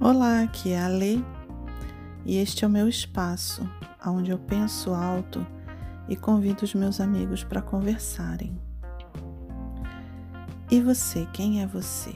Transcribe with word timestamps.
Olá, 0.00 0.42
aqui 0.42 0.70
é 0.70 0.80
a 0.80 0.86
Lê 0.86 1.18
e 2.24 2.36
este 2.36 2.64
é 2.64 2.68
o 2.68 2.70
meu 2.70 2.88
espaço, 2.88 3.68
onde 4.06 4.30
eu 4.30 4.38
penso 4.38 4.94
alto 4.94 5.44
e 6.08 6.14
convido 6.14 6.64
os 6.64 6.72
meus 6.72 7.00
amigos 7.00 7.42
para 7.42 7.60
conversarem. 7.60 8.56
E 10.70 10.80
você, 10.80 11.26
quem 11.32 11.62
é 11.62 11.66
você? 11.66 12.14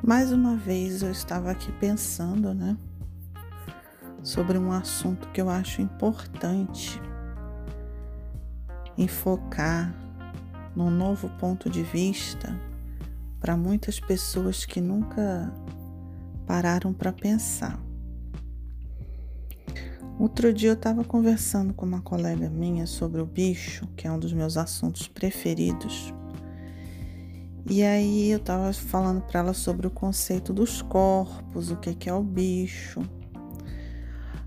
Mais 0.00 0.30
uma 0.30 0.54
vez 0.54 1.02
eu 1.02 1.10
estava 1.10 1.50
aqui 1.50 1.72
pensando, 1.72 2.54
né? 2.54 2.76
Sobre 4.32 4.56
um 4.56 4.72
assunto 4.72 5.28
que 5.28 5.42
eu 5.42 5.50
acho 5.50 5.82
importante 5.82 6.98
enfocar 8.96 9.94
num 10.74 10.90
novo 10.90 11.28
ponto 11.38 11.68
de 11.68 11.82
vista 11.82 12.58
para 13.38 13.58
muitas 13.58 14.00
pessoas 14.00 14.64
que 14.64 14.80
nunca 14.80 15.52
pararam 16.46 16.94
para 16.94 17.12
pensar. 17.12 17.78
Outro 20.18 20.50
dia 20.50 20.70
eu 20.70 20.74
estava 20.74 21.04
conversando 21.04 21.74
com 21.74 21.84
uma 21.84 22.00
colega 22.00 22.48
minha 22.48 22.86
sobre 22.86 23.20
o 23.20 23.26
bicho, 23.26 23.86
que 23.94 24.06
é 24.06 24.10
um 24.10 24.18
dos 24.18 24.32
meus 24.32 24.56
assuntos 24.56 25.06
preferidos. 25.08 26.14
E 27.68 27.82
aí 27.82 28.30
eu 28.30 28.38
estava 28.38 28.72
falando 28.72 29.20
para 29.20 29.40
ela 29.40 29.52
sobre 29.52 29.86
o 29.86 29.90
conceito 29.90 30.54
dos 30.54 30.80
corpos, 30.80 31.70
o 31.70 31.76
que 31.76 32.08
é 32.08 32.14
o 32.14 32.22
bicho 32.22 33.02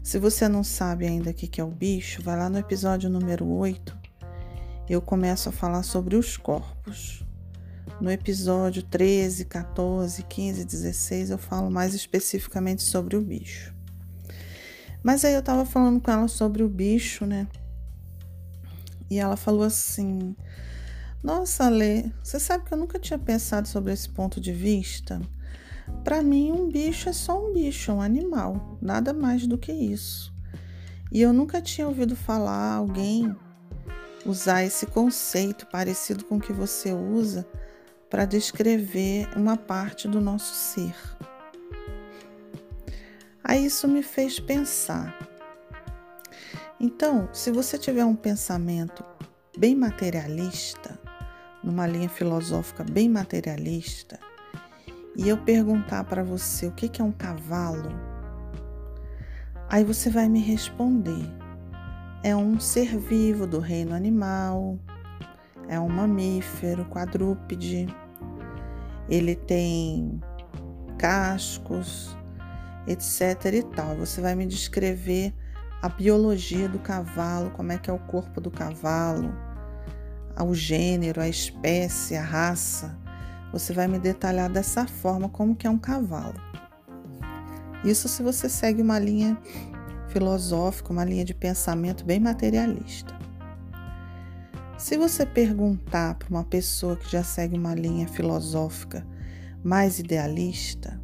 se 0.06 0.20
você 0.20 0.48
não 0.48 0.64
sabe 0.64 1.08
ainda 1.08 1.32
o 1.32 1.34
que 1.34 1.60
é 1.60 1.64
o 1.64 1.72
bicho, 1.72 2.22
vai 2.22 2.38
lá 2.38 2.48
no 2.48 2.60
episódio 2.60 3.10
número 3.10 3.44
8. 3.48 3.98
Eu 4.88 5.02
começo 5.02 5.50
a 5.50 5.52
falar 5.52 5.82
sobre 5.82 6.16
os 6.16 6.38
corpos. 6.38 7.26
No 8.00 8.12
episódio 8.12 8.84
13, 8.84 9.46
14, 9.46 10.22
15, 10.22 10.64
16, 10.64 11.32
eu 11.32 11.40
falo 11.40 11.72
mais 11.72 11.96
especificamente 11.96 12.84
sobre 12.84 13.18
o 13.18 13.22
bicho. 13.22 13.74
Mas 15.02 15.26
aí 15.26 15.34
eu 15.34 15.42
tava 15.42 15.66
falando 15.66 16.00
com 16.00 16.12
ela 16.12 16.28
sobre 16.28 16.62
o 16.62 16.70
bicho, 16.70 17.26
né? 17.26 17.48
E 19.10 19.18
ela 19.18 19.36
falou 19.36 19.64
assim: 19.64 20.36
Nossa, 21.24 21.68
Lê, 21.68 22.12
você 22.22 22.40
sabe 22.40 22.64
que 22.66 22.72
eu 22.72 22.78
nunca 22.78 23.00
tinha 23.00 23.18
pensado 23.18 23.68
sobre 23.68 23.92
esse 23.92 24.08
ponto 24.08 24.40
de 24.40 24.54
vista? 24.54 25.20
Para 26.04 26.22
mim, 26.22 26.52
um 26.52 26.70
bicho 26.70 27.10
é 27.10 27.14
só 27.14 27.44
um 27.44 27.54
bicho, 27.54 27.92
um 27.92 28.02
animal, 28.02 28.78
nada 28.82 29.14
mais 29.14 29.48
do 29.48 29.58
que 29.58 29.72
isso. 29.72 30.34
E 31.12 31.22
eu 31.22 31.32
nunca 31.32 31.62
tinha 31.62 31.88
ouvido 31.88 32.16
falar 32.16 32.76
alguém 32.76 33.36
usar 34.26 34.64
esse 34.64 34.86
conceito 34.88 35.68
parecido 35.68 36.26
com 36.26 36.38
o 36.38 36.42
que 36.42 36.52
você 36.52 36.92
usa 36.92 37.48
para 38.10 38.26
descrever 38.26 39.30
uma 39.36 39.56
parte 39.56 40.08
do 40.08 40.20
nosso 40.20 40.54
ser. 40.54 40.96
Aí 43.44 43.66
isso 43.66 43.88
me 43.88 44.02
fez 44.02 44.40
pensar. 44.40 45.16
Então, 46.80 47.30
se 47.32 47.52
você 47.52 47.78
tiver 47.78 48.04
um 48.04 48.16
pensamento 48.16 49.04
bem 49.58 49.76
materialista, 49.76 51.00
numa 51.64 51.88
linha 51.88 52.10
filosófica 52.10 52.84
bem 52.84 53.08
materialista, 53.08 54.20
e 55.18 55.30
eu 55.30 55.38
perguntar 55.38 56.04
para 56.04 56.24
você 56.24 56.68
o 56.68 56.72
que 56.72 57.02
é 57.02 57.04
um 57.04 57.12
cavalo, 57.12 57.90
aí 59.70 59.84
você 59.84 60.10
vai 60.10 60.28
me 60.28 60.40
responder: 60.40 61.26
é 62.24 62.36
um 62.36 62.60
ser 62.60 62.98
vivo 62.98 63.48
do 63.48 63.60
reino 63.60 63.96
animal, 63.96 64.78
é 65.70 65.80
um 65.80 65.88
mamífero 65.88 66.86
quadrúpede, 66.86 67.88
ele 69.08 69.36
tem 69.36 70.22
cascos, 70.98 72.16
etc 72.86 73.54
e 73.54 73.64
tal. 73.64 73.96
Você 73.96 74.20
vai 74.20 74.36
me 74.36 74.46
descrever 74.46 75.34
a 75.82 75.88
biologia 75.88 76.68
do 76.68 76.80
cavalo, 76.80 77.52
como 77.52 77.72
é 77.72 77.78
que 77.78 77.90
é 77.90 77.94
o 77.94 78.00
corpo 78.00 78.42
do 78.42 78.52
cavalo, 78.52 79.34
o 80.38 80.54
gênero, 80.54 81.22
a 81.22 81.30
espécie, 81.30 82.18
a 82.18 82.22
raça 82.22 83.05
você 83.56 83.72
vai 83.72 83.88
me 83.88 83.98
detalhar 83.98 84.50
dessa 84.50 84.86
forma 84.86 85.30
como 85.30 85.56
que 85.56 85.66
é 85.66 85.70
um 85.70 85.78
cavalo. 85.78 86.36
Isso 87.86 88.10
se 88.10 88.22
você 88.22 88.50
segue 88.50 88.82
uma 88.82 89.00
linha 89.00 89.38
filosófica, 90.10 90.92
uma 90.92 91.06
linha 91.06 91.24
de 91.24 91.34
pensamento 91.34 92.04
bem 92.04 92.20
materialista. 92.20 93.18
Se 94.78 94.98
você 94.98 95.26
perguntar 95.26 96.16
para 96.16 96.28
uma 96.28 96.44
pessoa 96.44 96.98
que 96.98 97.10
já 97.10 97.24
segue 97.24 97.58
uma 97.58 97.74
linha 97.74 98.10
filosófica 98.10 99.08
mais 99.64 100.00
idealista, 100.00 101.02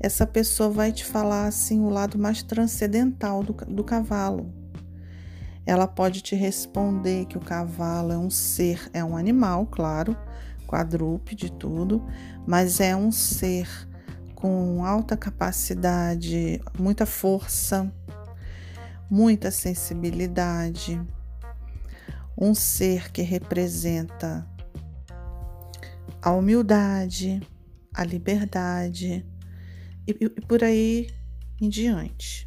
essa 0.00 0.26
pessoa 0.26 0.70
vai 0.70 0.92
te 0.92 1.04
falar 1.04 1.46
assim 1.46 1.82
o 1.82 1.90
lado 1.90 2.18
mais 2.18 2.42
transcendental 2.42 3.42
do, 3.42 3.52
do 3.52 3.84
cavalo. 3.84 4.50
Ela 5.66 5.86
pode 5.86 6.22
te 6.22 6.34
responder 6.34 7.26
que 7.26 7.36
o 7.36 7.40
cavalo 7.40 8.12
é 8.12 8.16
um 8.16 8.30
ser, 8.30 8.88
é 8.94 9.04
um 9.04 9.14
animal, 9.14 9.66
claro, 9.66 10.16
quadrúpede, 10.66 11.50
tudo, 11.50 12.04
mas 12.46 12.80
é 12.80 12.94
um 12.94 13.10
ser 13.12 13.68
com 14.34 14.84
alta 14.84 15.16
capacidade, 15.16 16.60
muita 16.78 17.06
força, 17.06 17.90
muita 19.10 19.50
sensibilidade, 19.50 21.00
um 22.36 22.54
ser 22.54 23.10
que 23.10 23.22
representa 23.22 24.46
a 26.20 26.32
humildade, 26.32 27.40
a 27.94 28.04
liberdade 28.04 29.24
e, 30.06 30.16
e 30.20 30.28
por 30.28 30.62
aí 30.62 31.08
em 31.60 31.68
diante. 31.68 32.46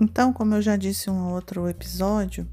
Então, 0.00 0.32
como 0.32 0.54
eu 0.54 0.62
já 0.62 0.76
disse 0.76 1.08
em 1.08 1.12
um 1.12 1.32
outro 1.32 1.68
episódio, 1.68 2.48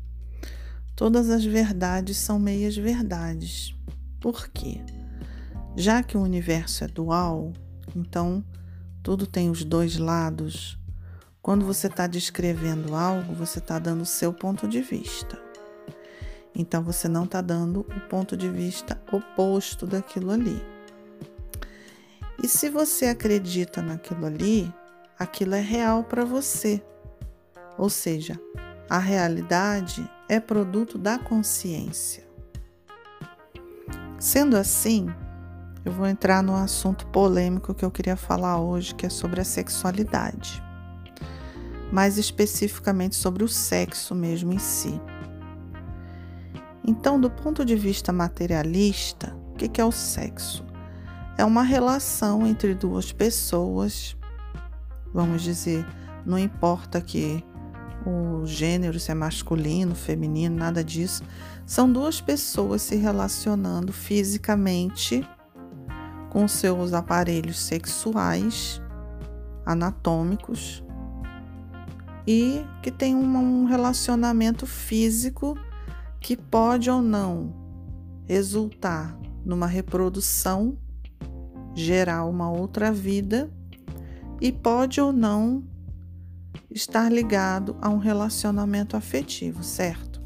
Todas 0.99 1.29
as 1.29 1.45
verdades 1.45 2.17
são 2.17 2.37
meias 2.37 2.75
verdades. 2.75 3.73
Por 4.19 4.49
quê? 4.49 4.81
Já 5.73 6.03
que 6.03 6.17
o 6.17 6.21
universo 6.21 6.83
é 6.83 6.87
dual, 6.87 7.53
então 7.95 8.43
tudo 9.01 9.25
tem 9.25 9.49
os 9.49 9.63
dois 9.63 9.95
lados. 9.95 10.77
Quando 11.41 11.65
você 11.65 11.87
está 11.87 12.05
descrevendo 12.05 12.93
algo, 12.93 13.33
você 13.33 13.59
está 13.59 13.79
dando 13.79 14.01
o 14.01 14.05
seu 14.05 14.33
ponto 14.33 14.67
de 14.67 14.81
vista. 14.81 15.41
Então 16.53 16.83
você 16.83 17.07
não 17.07 17.23
está 17.23 17.39
dando 17.39 17.79
o 17.79 18.09
ponto 18.09 18.35
de 18.35 18.49
vista 18.49 19.01
oposto 19.09 19.87
daquilo 19.87 20.31
ali. 20.31 20.61
E 22.43 22.47
se 22.49 22.69
você 22.69 23.05
acredita 23.05 23.81
naquilo 23.81 24.25
ali, 24.25 24.69
aquilo 25.17 25.55
é 25.55 25.61
real 25.61 26.03
para 26.03 26.25
você. 26.25 26.83
Ou 27.77 27.89
seja, 27.89 28.37
a 28.89 28.99
realidade 28.99 30.05
é 30.29 30.39
produto 30.39 30.95
da 30.95 31.17
consciência. 31.17 32.23
Sendo 34.19 34.55
assim, 34.55 35.07
eu 35.83 35.91
vou 35.91 36.05
entrar 36.05 36.43
no 36.43 36.55
assunto 36.55 37.07
polêmico 37.07 37.73
que 37.73 37.83
eu 37.83 37.89
queria 37.89 38.15
falar 38.15 38.59
hoje, 38.59 38.93
que 38.93 39.07
é 39.07 39.09
sobre 39.09 39.41
a 39.41 39.43
sexualidade. 39.43 40.61
Mais 41.91 42.19
especificamente 42.19 43.15
sobre 43.15 43.43
o 43.43 43.47
sexo 43.47 44.13
mesmo 44.13 44.53
em 44.53 44.59
si. 44.59 45.01
Então, 46.85 47.19
do 47.19 47.31
ponto 47.31 47.65
de 47.65 47.75
vista 47.75 48.13
materialista, 48.13 49.35
o 49.51 49.55
que 49.55 49.81
é 49.81 49.85
o 49.85 49.91
sexo? 49.91 50.63
É 51.37 51.43
uma 51.43 51.63
relação 51.63 52.45
entre 52.45 52.75
duas 52.75 53.11
pessoas, 53.11 54.15
vamos 55.11 55.41
dizer, 55.41 55.85
não 56.23 56.37
importa 56.37 57.01
que 57.01 57.43
o 58.05 58.45
gênero, 58.45 58.99
se 58.99 59.11
é 59.11 59.15
masculino, 59.15 59.95
feminino, 59.95 60.55
nada 60.55 60.83
disso. 60.83 61.23
São 61.65 61.91
duas 61.91 62.21
pessoas 62.21 62.81
se 62.81 62.95
relacionando 62.95 63.91
fisicamente 63.91 65.27
com 66.29 66.47
seus 66.47 66.93
aparelhos 66.93 67.59
sexuais, 67.59 68.81
anatômicos, 69.65 70.83
e 72.25 72.63
que 72.83 72.91
tem 72.91 73.15
um 73.15 73.65
relacionamento 73.65 74.67
físico 74.67 75.57
que 76.19 76.37
pode 76.37 76.89
ou 76.89 77.01
não 77.01 77.53
resultar 78.27 79.17
numa 79.43 79.65
reprodução, 79.65 80.77
gerar 81.73 82.25
uma 82.25 82.51
outra 82.51 82.91
vida 82.91 83.49
e 84.39 84.51
pode 84.51 85.01
ou 85.01 85.11
não 85.11 85.63
estar 86.69 87.11
ligado 87.11 87.75
a 87.81 87.89
um 87.89 87.97
relacionamento 87.97 88.95
afetivo, 88.95 89.63
certo? 89.63 90.21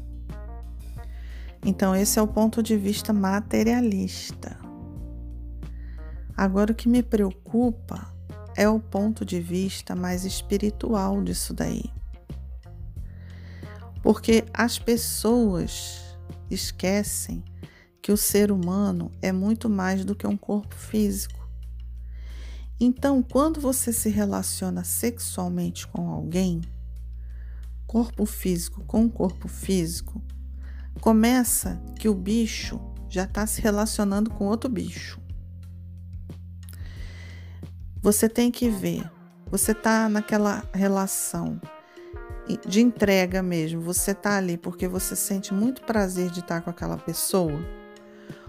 Então, 1.64 1.96
esse 1.96 2.18
é 2.18 2.22
o 2.22 2.28
ponto 2.28 2.62
de 2.62 2.76
vista 2.76 3.12
materialista. 3.12 4.58
Agora, 6.36 6.72
o 6.72 6.74
que 6.74 6.88
me 6.88 7.02
preocupa 7.02 8.12
é 8.56 8.68
o 8.68 8.78
ponto 8.78 9.24
de 9.24 9.40
vista 9.40 9.94
mais 9.94 10.24
espiritual 10.24 11.22
disso 11.22 11.54
daí. 11.54 11.90
Porque 14.02 14.44
as 14.52 14.78
pessoas 14.78 16.18
esquecem 16.50 17.42
que 18.02 18.12
o 18.12 18.16
ser 18.16 18.52
humano 18.52 19.10
é 19.22 19.32
muito 19.32 19.70
mais 19.70 20.04
do 20.04 20.14
que 20.14 20.26
um 20.26 20.36
corpo 20.36 20.74
físico. 20.74 21.43
Então, 22.78 23.22
quando 23.22 23.60
você 23.60 23.92
se 23.92 24.08
relaciona 24.08 24.82
sexualmente 24.82 25.86
com 25.86 26.08
alguém, 26.10 26.60
corpo 27.86 28.26
físico 28.26 28.82
com 28.84 29.08
corpo 29.08 29.46
físico, 29.46 30.20
começa 31.00 31.80
que 31.98 32.08
o 32.08 32.14
bicho 32.14 32.80
já 33.08 33.24
está 33.24 33.46
se 33.46 33.60
relacionando 33.60 34.30
com 34.30 34.46
outro 34.46 34.68
bicho. 34.68 35.20
Você 38.02 38.28
tem 38.28 38.50
que 38.50 38.68
ver, 38.68 39.08
você 39.48 39.72
está 39.72 40.08
naquela 40.08 40.68
relação 40.74 41.60
de 42.66 42.80
entrega 42.80 43.42
mesmo, 43.42 43.80
você 43.80 44.10
está 44.10 44.36
ali 44.36 44.58
porque 44.58 44.86
você 44.88 45.16
sente 45.16 45.54
muito 45.54 45.82
prazer 45.82 46.30
de 46.30 46.40
estar 46.40 46.60
com 46.60 46.70
aquela 46.70 46.98
pessoa, 46.98 47.58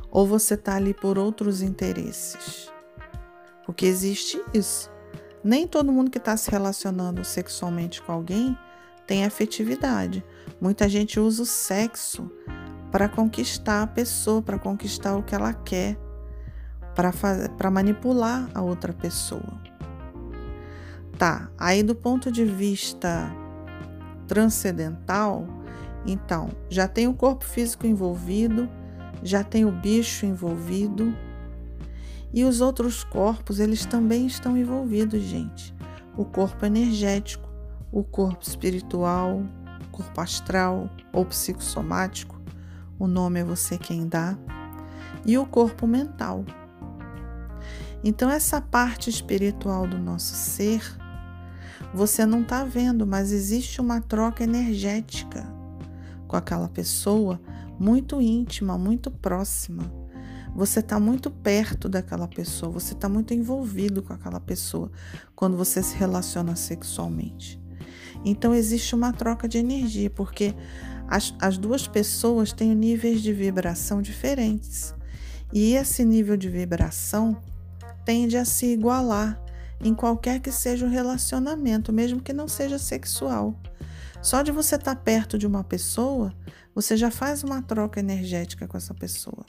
ou 0.09 0.27
você 0.27 0.55
está 0.55 0.75
ali 0.75 0.93
por 0.93 1.17
outros 1.17 1.61
interesses. 1.61 2.74
Porque 3.65 3.85
existe 3.85 4.41
isso. 4.53 4.91
Nem 5.43 5.67
todo 5.67 5.91
mundo 5.91 6.09
que 6.09 6.17
está 6.17 6.35
se 6.37 6.49
relacionando 6.49 7.23
sexualmente 7.23 8.01
com 8.01 8.11
alguém 8.11 8.57
tem 9.05 9.25
afetividade. 9.25 10.23
Muita 10.59 10.89
gente 10.89 11.19
usa 11.19 11.43
o 11.43 11.45
sexo 11.45 12.31
para 12.91 13.09
conquistar 13.09 13.83
a 13.83 13.87
pessoa, 13.87 14.41
para 14.41 14.57
conquistar 14.57 15.15
o 15.15 15.23
que 15.23 15.35
ela 15.35 15.53
quer, 15.53 15.97
para 17.57 17.69
manipular 17.69 18.49
a 18.53 18.61
outra 18.61 18.93
pessoa. 18.93 19.61
Tá, 21.17 21.49
aí 21.57 21.83
do 21.83 21.95
ponto 21.95 22.31
de 22.31 22.43
vista 22.43 23.31
transcendental, 24.27 25.47
então 26.05 26.49
já 26.69 26.87
tem 26.87 27.07
o 27.07 27.13
corpo 27.13 27.45
físico 27.45 27.85
envolvido, 27.85 28.69
já 29.23 29.43
tem 29.43 29.65
o 29.65 29.71
bicho 29.71 30.25
envolvido 30.25 31.15
e 32.35 32.43
os 32.43 32.59
outros 32.59 33.05
corpos, 33.05 33.61
eles 33.61 33.85
também 33.85 34.27
estão 34.27 34.57
envolvidos, 34.57 35.21
gente. 35.21 35.73
O 36.17 36.25
corpo 36.25 36.65
energético, 36.65 37.49
o 37.89 38.03
corpo 38.03 38.43
espiritual, 38.43 39.41
o 39.85 39.87
corpo 39.89 40.19
astral 40.19 40.89
ou 41.13 41.25
psicossomático, 41.25 42.37
o 42.99 43.07
nome 43.07 43.39
é 43.39 43.43
você 43.45 43.77
quem 43.77 44.05
dá, 44.05 44.37
e 45.25 45.37
o 45.37 45.45
corpo 45.45 45.87
mental. 45.87 46.43
Então, 48.03 48.29
essa 48.29 48.59
parte 48.59 49.09
espiritual 49.09 49.87
do 49.87 49.97
nosso 49.97 50.35
ser, 50.35 50.83
você 51.93 52.25
não 52.25 52.41
está 52.41 52.65
vendo, 52.65 53.07
mas 53.07 53.31
existe 53.31 53.79
uma 53.79 54.01
troca 54.01 54.43
energética 54.43 55.47
com 56.27 56.35
aquela 56.35 56.67
pessoa 56.67 57.39
muito 57.79 58.19
íntima, 58.19 58.77
muito 58.77 59.09
próxima. 59.09 60.04
Você 60.55 60.79
está 60.79 60.97
muito 61.01 61.29
perto 61.29 61.89
daquela 61.89 62.29
pessoa, 62.29 62.71
você 62.71 62.93
está 62.93 63.09
muito 63.09 63.33
envolvido 63.33 64.01
com 64.01 64.13
aquela 64.13 64.39
pessoa 64.39 64.89
quando 65.35 65.57
você 65.57 65.83
se 65.83 65.97
relaciona 65.97 66.55
sexualmente. 66.55 67.61
Então 68.23 68.55
existe 68.55 68.95
uma 68.95 69.11
troca 69.11 69.49
de 69.49 69.57
energia, 69.57 70.09
porque 70.09 70.55
as, 71.09 71.35
as 71.41 71.57
duas 71.57 71.89
pessoas 71.89 72.53
têm 72.53 72.73
níveis 72.73 73.21
de 73.21 73.33
vibração 73.33 74.01
diferentes. 74.01 74.95
E 75.51 75.73
esse 75.73 76.05
nível 76.05 76.37
de 76.37 76.49
vibração 76.49 77.37
tende 78.05 78.37
a 78.37 78.45
se 78.45 78.67
igualar 78.67 79.43
em 79.81 79.93
qualquer 79.93 80.39
que 80.39 80.53
seja 80.53 80.85
o 80.85 80.89
relacionamento, 80.89 81.91
mesmo 81.91 82.21
que 82.21 82.31
não 82.31 82.47
seja 82.47 82.79
sexual. 82.79 83.59
Só 84.21 84.41
de 84.41 84.53
você 84.53 84.75
estar 84.75 84.95
perto 84.95 85.37
de 85.37 85.45
uma 85.45 85.65
pessoa, 85.65 86.33
você 86.73 86.95
já 86.95 87.11
faz 87.11 87.43
uma 87.43 87.61
troca 87.61 87.99
energética 87.99 88.67
com 88.67 88.77
essa 88.77 88.93
pessoa. 88.93 89.45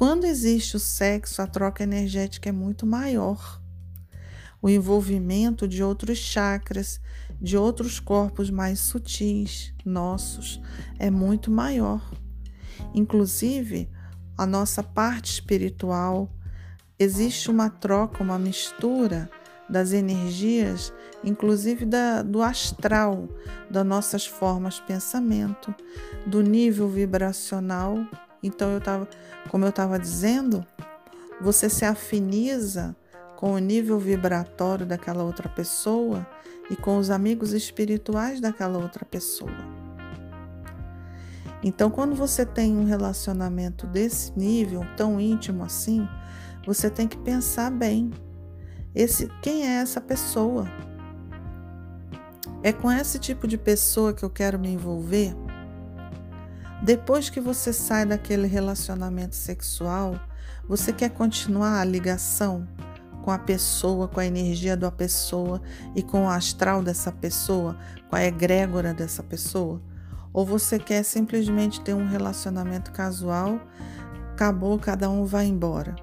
Quando 0.00 0.24
existe 0.24 0.76
o 0.76 0.80
sexo, 0.80 1.42
a 1.42 1.46
troca 1.46 1.82
energética 1.82 2.48
é 2.48 2.52
muito 2.52 2.86
maior. 2.86 3.60
O 4.62 4.66
envolvimento 4.70 5.68
de 5.68 5.82
outros 5.82 6.16
chakras, 6.16 6.98
de 7.38 7.54
outros 7.54 8.00
corpos 8.00 8.48
mais 8.48 8.80
sutis, 8.80 9.74
nossos, 9.84 10.58
é 10.98 11.10
muito 11.10 11.50
maior. 11.50 12.00
Inclusive, 12.94 13.90
a 14.38 14.46
nossa 14.46 14.82
parte 14.82 15.32
espiritual, 15.32 16.34
existe 16.98 17.50
uma 17.50 17.68
troca, 17.68 18.22
uma 18.22 18.38
mistura 18.38 19.30
das 19.68 19.92
energias, 19.92 20.94
inclusive 21.22 21.84
da, 21.84 22.22
do 22.22 22.40
astral, 22.40 23.28
das 23.70 23.84
nossas 23.84 24.24
formas 24.24 24.76
de 24.76 24.82
pensamento, 24.84 25.74
do 26.26 26.40
nível 26.40 26.88
vibracional. 26.88 27.98
Então, 28.42 28.70
eu 28.70 28.80
tava, 28.80 29.08
como 29.48 29.64
eu 29.64 29.70
estava 29.70 29.98
dizendo, 29.98 30.64
você 31.40 31.68
se 31.68 31.84
afiniza 31.84 32.94
com 33.36 33.52
o 33.52 33.58
nível 33.58 33.98
vibratório 33.98 34.84
daquela 34.84 35.22
outra 35.22 35.48
pessoa 35.48 36.26
e 36.70 36.76
com 36.76 36.98
os 36.98 37.10
amigos 37.10 37.52
espirituais 37.52 38.40
daquela 38.40 38.78
outra 38.78 39.04
pessoa. 39.04 39.50
Então, 41.62 41.90
quando 41.90 42.14
você 42.14 42.44
tem 42.46 42.76
um 42.76 42.84
relacionamento 42.84 43.86
desse 43.86 44.32
nível, 44.38 44.82
tão 44.96 45.20
íntimo 45.20 45.62
assim, 45.64 46.06
você 46.66 46.88
tem 46.88 47.08
que 47.08 47.18
pensar 47.18 47.70
bem. 47.70 48.10
Esse, 48.94 49.28
quem 49.42 49.66
é 49.66 49.80
essa 49.80 50.00
pessoa? 50.00 50.66
É 52.62 52.72
com 52.72 52.90
esse 52.90 53.18
tipo 53.18 53.46
de 53.46 53.56
pessoa 53.56 54.12
que 54.12 54.22
eu 54.22 54.30
quero 54.30 54.58
me 54.58 54.68
envolver? 54.68 55.34
Depois 56.82 57.28
que 57.28 57.40
você 57.40 57.72
sai 57.72 58.06
daquele 58.06 58.46
relacionamento 58.46 59.36
sexual, 59.36 60.18
você 60.68 60.92
quer 60.92 61.10
continuar 61.10 61.80
a 61.80 61.84
ligação? 61.84 62.66
com 63.22 63.30
a 63.30 63.38
pessoa, 63.38 64.08
com 64.08 64.20
a 64.20 64.26
energia 64.26 64.76
da 64.76 64.90
pessoa 64.90 65.60
e 65.94 66.02
com 66.02 66.24
o 66.24 66.28
astral 66.28 66.82
dessa 66.82 67.12
pessoa, 67.12 67.76
com 68.08 68.16
a 68.16 68.24
egrégora 68.24 68.94
dessa 68.94 69.22
pessoa? 69.22 69.80
Ou 70.32 70.44
você 70.46 70.78
quer 70.78 71.02
simplesmente 71.02 71.80
ter 71.80 71.94
um 71.94 72.06
relacionamento 72.06 72.92
casual, 72.92 73.60
acabou, 74.32 74.78
cada 74.78 75.10
um 75.10 75.24
vai 75.24 75.46
embora? 75.46 75.96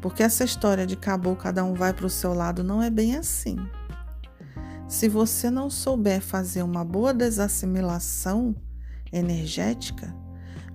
Porque 0.00 0.22
essa 0.22 0.44
história 0.44 0.86
de 0.86 0.94
acabou, 0.94 1.34
cada 1.34 1.64
um 1.64 1.72
vai 1.72 1.92
para 1.92 2.06
o 2.06 2.10
seu 2.10 2.34
lado 2.34 2.62
não 2.62 2.82
é 2.82 2.90
bem 2.90 3.16
assim. 3.16 3.56
Se 4.86 5.08
você 5.08 5.50
não 5.50 5.70
souber 5.70 6.20
fazer 6.20 6.62
uma 6.62 6.84
boa 6.84 7.14
desassimilação 7.14 8.54
energética, 9.16 10.14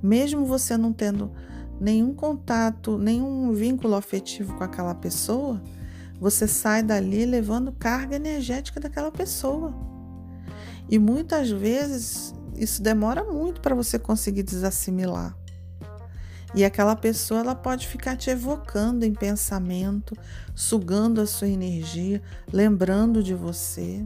mesmo 0.02 0.46
você 0.46 0.78
não 0.78 0.94
tendo 0.94 1.32
nenhum 1.80 2.14
contato, 2.14 2.98
nenhum 2.98 3.52
vínculo 3.54 3.96
afetivo 3.96 4.56
com 4.56 4.64
aquela 4.64 4.96
pessoa, 4.96 5.62
você 6.20 6.48
sai 6.48 6.84
dali 6.84 7.26
levando 7.26 7.72
carga 7.72 8.16
energética 8.16 8.80
daquela 8.80 9.12
pessoa. 9.12 9.74
E 10.90 11.00
muitas 11.00 11.50
vezes 11.50 12.34
isso 12.56 12.82
demora 12.82 13.24
muito 13.24 13.62
para 13.62 13.76
você 13.76 13.98
conseguir 13.98 14.44
desassimilar. 14.44 15.38
E 16.54 16.66
aquela 16.66 16.96
pessoa 16.96 17.42
ela 17.42 17.56
pode 17.56 17.88
ficar 17.88 18.18
te 18.18 18.30
evocando 18.30 19.06
em 19.06 19.14
pensamento, 19.14 20.18
sugando 20.56 21.22
a 21.22 21.28
sua 21.28 21.48
energia, 21.48 22.22
lembrando 22.52 23.24
de 23.24 23.36
você. 23.36 24.04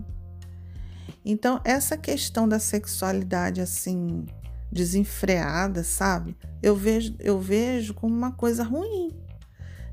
Então, 1.25 1.61
essa 1.63 1.95
questão 1.95 2.47
da 2.47 2.59
sexualidade 2.59 3.61
assim 3.61 4.25
desenfreada, 4.71 5.83
sabe? 5.83 6.35
Eu 6.61 6.75
vejo, 6.75 7.15
eu 7.19 7.39
vejo 7.39 7.93
como 7.93 8.13
uma 8.13 8.31
coisa 8.31 8.63
ruim. 8.63 9.11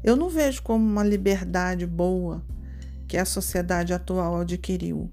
Eu 0.03 0.17
não 0.17 0.29
vejo 0.31 0.63
como 0.63 0.85
uma 0.85 1.05
liberdade 1.05 1.87
boa 1.87 2.43
que 3.07 3.19
a 3.19 3.25
sociedade 3.25 3.93
atual 3.93 4.41
adquiriu. 4.41 5.13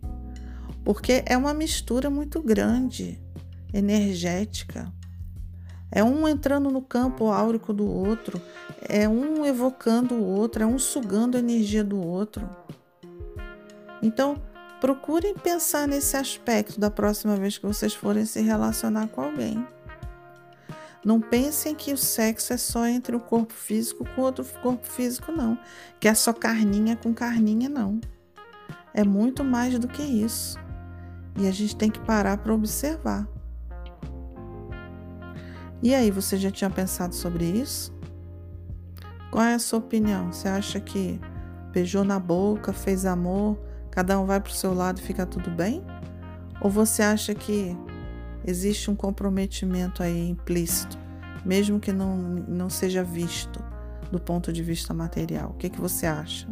Porque 0.83 1.23
é 1.25 1.37
uma 1.37 1.53
mistura 1.53 2.09
muito 2.09 2.41
grande, 2.41 3.21
energética. 3.73 4.91
É 5.91 6.03
um 6.03 6.27
entrando 6.27 6.69
no 6.69 6.81
campo 6.81 7.27
áurico 7.27 7.73
do 7.73 7.85
outro, 7.85 8.41
é 8.87 9.07
um 9.07 9.45
evocando 9.45 10.15
o 10.15 10.23
outro, 10.23 10.63
é 10.63 10.65
um 10.65 10.79
sugando 10.79 11.35
a 11.35 11.39
energia 11.39 11.83
do 11.83 11.99
outro. 11.99 12.49
Então, 14.01 14.41
Procurem 14.79 15.33
pensar 15.33 15.87
nesse 15.87 16.15
aspecto 16.15 16.79
da 16.79 16.91
próxima 16.91 17.35
vez 17.35 17.57
que 17.57 17.65
vocês 17.65 17.93
forem 17.93 18.25
se 18.25 18.41
relacionar 18.41 19.07
com 19.07 19.21
alguém. 19.21 19.65
Não 21.03 21.19
pensem 21.19 21.73
que 21.73 21.93
o 21.93 21.97
sexo 21.97 22.53
é 22.53 22.57
só 22.57 22.85
entre 22.85 23.15
o 23.15 23.19
corpo 23.19 23.53
físico 23.53 24.05
com 24.13 24.21
outro 24.21 24.45
corpo 24.61 24.85
físico, 24.85 25.31
não. 25.31 25.57
Que 25.99 26.07
é 26.07 26.13
só 26.13 26.33
carninha 26.33 26.95
com 26.95 27.13
carninha, 27.13 27.69
não. 27.69 27.99
É 28.93 29.03
muito 29.03 29.43
mais 29.43 29.79
do 29.79 29.87
que 29.87 30.03
isso. 30.03 30.59
E 31.39 31.47
a 31.47 31.51
gente 31.51 31.75
tem 31.75 31.89
que 31.89 31.99
parar 31.99 32.37
para 32.37 32.53
observar. 32.53 33.27
E 35.81 35.93
aí, 35.95 36.11
você 36.11 36.37
já 36.37 36.51
tinha 36.51 36.69
pensado 36.69 37.15
sobre 37.15 37.45
isso? 37.45 37.95
Qual 39.31 39.43
é 39.43 39.53
a 39.53 39.59
sua 39.59 39.79
opinião? 39.79 40.31
Você 40.31 40.47
acha 40.47 40.79
que 40.79 41.21
beijou 41.71 42.03
na 42.03 42.19
boca, 42.19 42.73
fez 42.73 43.05
amor, 43.05 43.57
cada 43.97 44.19
um 44.19 44.27
vai 44.27 44.39
para 44.39 44.51
o 44.51 44.53
seu 44.53 44.75
lado 44.75 44.99
e 44.99 45.01
fica 45.01 45.25
tudo 45.25 45.49
bem? 45.49 45.83
Ou 46.61 46.69
você 46.69 47.01
acha 47.01 47.33
que 47.33 47.75
existe 48.45 48.91
um 48.91 48.95
comprometimento 48.95 50.03
aí 50.03 50.29
implícito, 50.29 50.95
mesmo 51.43 51.79
que 51.79 51.91
não, 51.91 52.15
não 52.15 52.69
seja 52.69 53.03
visto 53.03 53.59
do 54.11 54.19
ponto 54.19 54.53
de 54.53 54.61
vista 54.61 54.93
material? 54.93 55.49
O 55.49 55.53
que, 55.55 55.67
que 55.67 55.81
você 55.81 56.05
acha? 56.05 56.47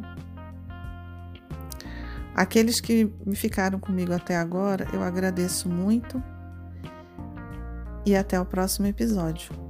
Aqueles 2.34 2.82
que 2.82 3.14
ficaram 3.36 3.80
comigo 3.80 4.12
até 4.12 4.36
agora, 4.36 4.88
eu 4.92 5.04
agradeço 5.04 5.70
muito 5.70 6.24
e 8.08 8.16
até 8.16 8.42
o 8.42 8.46
próximo 8.46 8.88
episódio. 8.88 9.65